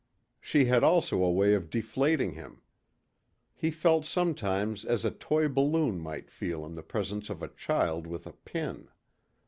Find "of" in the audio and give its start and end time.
1.53-1.69, 7.29-7.43